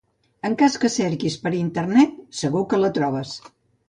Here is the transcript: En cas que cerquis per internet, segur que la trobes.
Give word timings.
En 0.47 0.53
cas 0.59 0.77
que 0.85 0.89
cerquis 0.93 1.35
per 1.43 1.51
internet, 1.57 2.15
segur 2.39 2.65
que 2.73 2.81
la 2.85 2.91
trobes. 2.97 3.35